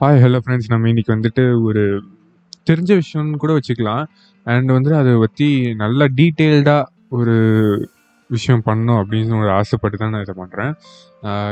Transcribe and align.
Hi 0.00 0.20
hello 0.22 0.38
friends 0.42 0.70
நம்ம 0.72 0.88
இன்னைக்கு 0.90 1.10
வந்துட்டு 1.14 1.42
ஒரு 1.66 1.82
தெரிஞ்ச 2.68 2.90
விஷயம்னு 3.00 3.38
கூட 3.42 3.52
வச்சுக்கலாம். 3.56 4.04
அண்ட் 4.46 4.70
வந்து 4.76 4.90
அதை 5.00 5.12
பற்றி 5.22 5.46
நல்லா 5.82 6.06
டீட்டெயில்டாக 6.18 6.88
ஒரு 7.18 7.34
விஷயம் 8.30 8.64
பண்ணணும் 8.68 8.98
அப்படின்னு 9.00 9.38
ஒரு 9.42 9.50
ஆசைப்பட்டு 9.58 10.00
தான் 10.02 10.12
நான் 10.14 10.24
இதை 10.26 10.34
பண்ணுறேன் 10.40 10.72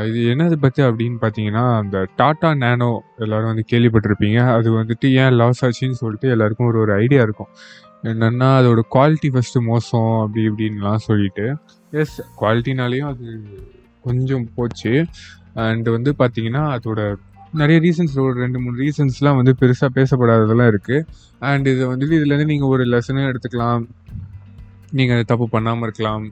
இது 0.09 0.19
என்னது 0.33 0.57
பற்றி 0.65 0.83
அப்படின்னு 0.89 1.17
பார்த்தீங்கன்னா 1.23 1.63
அந்த 1.81 1.97
டாட்டா 2.21 2.51
நேனோ 2.63 2.91
எல்லாரும் 3.23 3.51
வந்து 3.53 3.65
கேள்விப்பட்டிருப்பீங்க. 3.73 4.39
அது 4.57 4.69
வந்துட்டு 4.79 5.09
ஏன் 5.23 5.37
லாஸ் 5.41 5.63
ஆச்சுன்னு 5.67 6.01
சொல்லிட்டு 6.03 6.29
எல்லாருக்கும் 6.35 6.69
ஒரு 6.71 6.79
ஒரு 6.85 6.93
ஐடியா 7.03 7.23
இருக்கும். 7.29 7.51
என்னென்னா 8.11 8.51
அதோட 8.59 8.83
குவாலிட்டி 8.97 9.31
ஃபஸ்ட்டு 9.35 9.65
மோசம் 9.71 10.11
அப்படி 10.23 10.43
இப்படின்லாம் 10.51 11.03
சொல்லிட்டு. 11.09 11.47
எஸ் 12.03 12.19
குவாலிட்டினாலேயும் 12.41 13.11
அது 13.13 13.27
கொஞ்சம் 14.07 14.47
போச்சு. 14.55 14.93
அண்ட் 15.65 15.87
வந்து 15.97 16.11
பார்த்தீங்கன்னா 16.19 16.63
அதோட 16.75 17.01
நிறைய 17.59 17.77
ரீசன்ஸ் 17.85 18.13
ஒரு 18.25 18.35
ரெண்டு 18.43 18.59
மூணு 18.63 18.75
ரீசன்ஸ்லாம் 18.83 19.37
வந்து 19.39 19.53
பெருசாக 19.61 19.89
பேசப்படாததெல்லாம் 19.97 20.69
இருக்குது 20.71 21.05
அண்ட் 21.49 21.67
இதை 21.71 21.85
வந்துட்டு 21.91 22.17
இதுலேருந்து 22.19 22.51
நீங்கள் 22.51 22.71
ஒரு 22.73 22.83
லெசனும் 22.93 23.27
எடுத்துக்கலாம். 23.31 23.83
நீங்கள் 24.99 25.27
தப்பு 25.31 25.45
பண்ணாமல் 25.55 25.85
இருக்கலாம். 25.87 26.23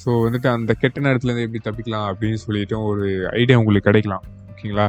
ஸோ 0.00 0.10
வந்துட்டு 0.26 0.48
அந்த 0.54 0.72
கெட்ட 0.82 1.00
நேரத்துலேருந்து 1.06 1.46
எப்படி 1.46 1.62
தப்பிக்கலாம் 1.66 2.06
அப்படின்னு 2.10 2.38
சொல்லிட்டு 2.44 2.76
ஒரு 2.90 3.06
ஐடியா 3.40 3.58
உங்களுக்கு 3.62 3.88
கிடைக்கலாம். 3.88 4.24
ஓகேங்களா 4.52 4.86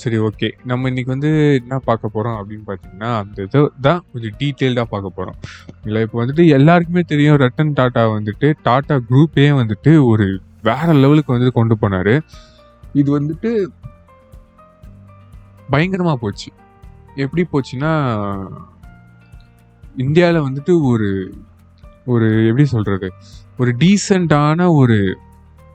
சரி 0.00 0.16
ஓகே 0.28 0.48
நம்ம 0.70 0.88
இன்னைக்கு 0.90 1.10
வந்து 1.14 1.30
என்ன 1.60 1.78
பார்க்க 1.88 2.14
போகிறோம் 2.16 2.36
அப்படின்னு 2.40 2.64
பார்த்தீங்கன்னா 2.70 3.10
அந்த 3.22 3.38
இதை 3.46 3.62
தான் 3.86 4.02
கொஞ்சம் 4.12 4.34
டீட்டெயில்டாக 4.40 4.86
பார்க்க 4.92 5.16
போகிறோம் 5.18 5.38
இல்லை 5.86 6.02
இப்போ 6.06 6.18
வந்துட்டு 6.22 6.44
எல்லாருக்குமே 6.58 7.04
தெரியும் 7.12 7.38
ரத்தன் 7.44 7.72
டாட்டா 7.78 8.04
வந்துட்டு 8.16 8.50
டாட்டா 8.68 8.98
குரூப்பே 9.10 9.48
வந்துட்டு 9.60 9.92
ஒரு 10.10 10.26
வேற 10.68 10.86
லெவலுக்கு 11.02 11.34
வந்துட்டு 11.34 11.58
கொண்டு 11.60 11.74
போனார். 11.82 12.14
இது 13.00 13.08
வந்துட்டு 13.18 13.50
பயங்கரமாக 15.70 16.16
போச்சு. 16.16 16.50
எப்படி 17.14 17.42
போச்சுன்னா 17.52 17.92
இந்தியாவில் 19.96 20.46
வந்துட்டு 20.46 20.72
ஒரு 20.90 21.08
ஒரு 22.04 22.46
எப்படி 22.46 22.64
சொல்கிறது 22.64 23.08
ஒரு 23.58 23.76
டீசெண்டான 23.78 24.74
ஒரு 24.74 25.18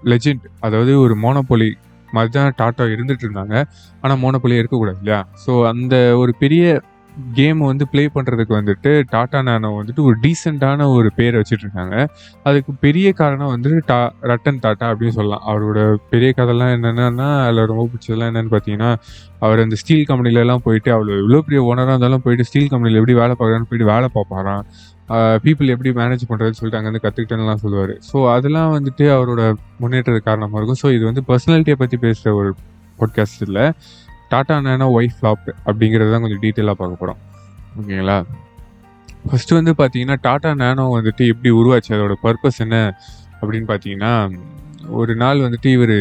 லெஜெண்ட் 0.04 0.46
அதாவது 0.60 1.00
ஒரு 1.00 1.16
மோனோபொலி 1.16 1.74
மாதிரி 2.12 2.32
தான் 2.32 2.54
டாட்டா 2.58 2.84
இருந்துட்டு 2.94 3.26
இருந்தாங்க. 3.28 3.64
ஆனால் 4.02 4.20
மோனோபொலி 4.20 4.58
இருக்கக்கூடாது 4.58 4.98
இல்லையா? 4.98 5.28
ஸோ 5.46 5.68
அந்த 5.68 6.18
ஒரு 6.18 6.36
பெரிய 6.40 6.82
கேம் 7.38 7.62
வந்து 7.70 7.86
ப்ளே 7.92 8.04
பண்ணுறதுக்கு 8.16 8.54
வந்துட்டு 8.58 8.92
டாட்டா 9.14 9.40
நானோ 9.48 9.70
வந்துட்டு 9.80 10.04
ஒரு 10.08 10.16
டீசெண்டான 10.24 10.88
ஒரு 10.98 11.10
பேரை 11.18 11.42
வச்சுட்ருக்காங்க. 11.42 11.96
அதுக்கு 12.48 12.72
பெரிய 12.86 13.08
காரணம் 13.22 13.52
வந்துட்டு 13.54 13.80
டா 13.92 14.00
ரட்டன் 14.32 14.62
டாட்டா 14.66 14.88
அப்படின்னு 14.92 15.16
சொல்லலாம். 15.18 15.44
அவரோட 15.52 15.80
பெரிய 16.14 16.30
கதைலாம் 16.40 16.74
என்னென்னா 16.78 17.30
அதில் 17.48 17.70
ரொம்ப 17.72 17.86
பிடிச்சதெல்லாம் 17.92 18.32
என்னென்னு 18.32 18.54
பார்த்தீங்கன்னா 18.56 18.92
அவர் 19.46 19.64
அந்த 19.66 19.78
ஸ்டீல் 19.82 20.08
கம்பெனிலலாம் 20.12 20.64
போயிட்டு 20.68 20.90
அவ்வளோ 20.96 21.14
எவ்வளோ 21.22 21.42
பெரிய 21.48 21.62
ஓனராக 21.70 21.94
இருந்தாலும் 21.96 22.24
போயிட்டு 22.26 22.48
ஸ்டீல் 22.50 22.72
கம்பெனியில் 22.74 23.00
எப்படி 23.02 23.18
வேலை 23.22 23.36
பார்க்குறான்னு 23.40 23.70
போயிட்டு 23.72 23.92
வேலை 23.94 24.10
பார்ப்பாராம். 24.18 24.66
பீப்புள் 25.46 25.72
எப்படி 25.74 25.90
மேனேஜ் 26.00 26.28
பண்ணுறதுன்னு 26.30 26.60
சொல்லிட்டு 26.60 26.80
அங்கேருந்து 26.80 27.04
கற்றுக்கிட்டேன்லாம் 27.06 27.64
சொல்லுவார். 27.64 27.94
ஸோ 28.10 28.18
அதெல்லாம் 28.36 28.74
வந்துட்டு 28.76 29.06
அவரோட 29.16 29.42
முன்னேற்றத்துக்கு 29.82 30.30
காரணமாக 30.30 30.60
இருக்கும். 30.60 30.82
ஸோ 30.84 30.90
இது 30.98 31.04
வந்து 31.10 31.24
பர்சனாலிட்டியை 31.32 31.78
பற்றி 31.82 31.98
பேசுகிற 32.06 32.34
ஒரு 32.42 32.52
பாட்காஸ்ட் 33.00 33.44
இல்லை. 33.48 33.66
டாட்டா 34.32 34.56
நேனோ 34.62 34.88
ஒய்ஃப் 34.96 35.18
ஃப்ளாப் 35.18 35.46
அப்படிங்கிறது 35.66 36.12
தான் 36.12 36.24
கொஞ்சம் 36.24 36.44
டீட்டெயிலாக 36.44 36.78
பார்க்க 36.78 37.02
போகிறோம் 37.02 37.20
ஓகேங்களா? 37.80 38.18
ஃபஸ்ட்டு 39.26 39.58
வந்து 39.58 39.72
பார்த்தீங்கன்னா 39.78 40.18
டாட்டா 40.24 40.52
நேனோ 40.60 40.86
வந்துட்டு 40.96 41.24
எப்படி 41.28 41.50
உருவாச்சு 41.58 41.92
அதோட 41.98 42.16
பர்பஸ் 42.24 42.60
என்ன 42.60 42.78
அப்படின்னு 43.42 43.68
பார்த்தீங்கன்னா 43.70 44.14
ஒரு 44.98 45.14
நாள் 45.16 45.44
வந்துட்டு 45.46 45.70
இவர் 45.72 45.98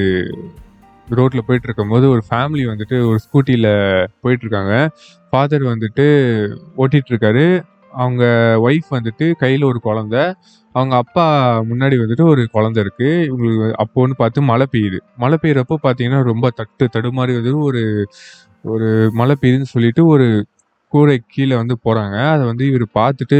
ரோட்டில் 1.08 1.46
போயிட்டு 1.46 1.66
இருக்கும்போது 1.66 2.06
ஒரு 2.08 2.22
ஃபேமிலி 2.28 2.64
வந்துட்டு 2.68 2.96
ஒரு 3.06 3.18
ஸ்கூட்டியில் 3.18 3.70
போயிட்டுருக்காங்க 4.22 4.74
ஃபாதர் 5.32 5.64
வந்துட்டு 5.64 6.06
ஓட்டிகிட்ருக்காரு 6.76 7.44
அவங்க 7.92 8.24
ஒய்ஃப் 8.62 8.88
வந்துட்டு 8.90 9.26
கையில் 9.32 9.62
ஒரு 9.62 9.80
குழந்த. 9.84 10.16
அவங்க 10.72 10.94
அப்பா 10.96 11.24
முன்னாடி 11.70 11.96
வந்துட்டு 12.02 12.24
ஒரு 12.24 12.48
குழந்த 12.52 12.78
இருக்குது 12.84 13.24
இவங்களுக்கு 13.28 13.68
அப்போன்னு 13.84 14.14
பார்த்து 14.16 14.42
மழை 14.42 14.66
பெய்யுது. 14.72 14.98
மழை 15.16 15.38
பெய்யுறப்போ 15.42 15.76
பார்த்தீங்கன்னா 15.82 16.22
ரொம்ப 16.22 16.50
தட்டு 16.50 16.88
தடுமாறி 16.96 17.34
வந்துட்டு 17.38 17.62
ஒரு 17.62 17.82
ஒரு 18.64 19.10
மழை 19.12 19.36
பெய்யுதுன்னு 19.42 19.72
சொல்லிட்டு 19.74 20.06
ஒரு 20.06 20.46
கூரை 20.92 21.22
கீழே 21.26 21.56
வந்து 21.56 21.76
போகிறாங்க 21.84 22.16
அதை 22.30 22.46
வந்து 22.46 22.64
இவர் 22.66 22.86
பார்த்துட்டு 22.94 23.38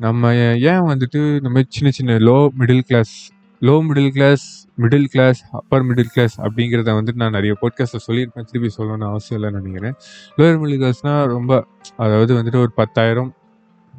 நம்ம 0.00 0.34
ஏன் 0.70 0.84
வந்துட்டு 0.90 1.20
நம்ம 1.40 1.62
சின்ன 1.68 1.90
சின்ன 1.90 2.18
low 2.18 2.48
middle 2.58 2.84
class 2.86 3.14
low 3.62 3.74
middle 3.88 4.10
class 4.10 4.44
middle 4.82 5.04
class 5.04 5.40
upper 5.50 5.86
middle 5.86 6.12
class 6.12 6.40
அப்படிங்கிறத 6.40 6.92
வந்துட்டு 6.98 7.14
நான் 7.14 7.30
நிறைய 7.30 7.54
போட்காஸ்ட்டில் 7.62 8.04
சொல்லியிருப்பேன். 8.06 8.46
திருப்பி 8.50 8.70
சொல்லணும்னு 8.76 9.08
அவசியம் 9.10 9.42
இல்லைன்னு 9.42 9.60
நினைக்கிறேன். 9.60 9.96
லோயர் 10.38 10.60
மிடில் 10.62 10.80
கிளாஸ்னால் 10.82 11.24
ரொம்ப 11.26 11.66
அதாவது 11.96 12.42
வந்துட்டு 12.42 12.56
ஒரு 12.56 12.72
பத்தாயிரம் 12.74 13.34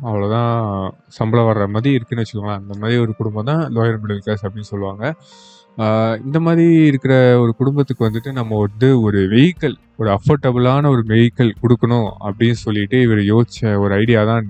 அவ்வளோதான் 0.08 0.52
சம்பளம் 1.18 1.48
வர்ற 1.50 1.66
மாதிரி 1.76 1.90
இருக்குன்னு 1.98 2.24
வச்சுக்கோங்களேன். 2.24 2.62
அந்த 2.64 2.74
மாதிரி 2.82 2.98
ஒரு 3.06 3.14
குடும்பம் 3.20 3.50
தான் 3.52 3.64
லோயர் 3.78 4.02
மிடில் 4.04 4.24
கிளாஸ் 4.26 4.46
அப்படின்னு 4.48 4.72
சொல்லுவாங்க. 4.74 5.04
இந்த 6.26 6.38
மாதிரி 6.46 6.66
இருக்கிற 6.90 7.14
ஒரு 7.44 7.52
குடும்பத்துக்கு 7.60 8.06
வந்துட்டு 8.08 8.32
நம்ம 8.40 8.58
வந்து 8.66 8.88
ஒரு 9.08 9.20
வெஹிக்கிள் 9.34 9.76
ஒரு 10.02 10.10
அஃபோர்டபுளான 10.16 10.90
ஒரு 10.96 11.04
வெஹிக்கிள் 11.12 11.52
கொடுக்கணும் 11.62 12.10
அப்படின்னு 12.28 12.58
சொல்லிட்டு 12.66 12.98
இவர் 13.06 13.22
யோசிச்ச 13.34 13.78
ஒரு 13.84 13.94
ஐடியா 14.02 14.22
தான் 14.32 14.50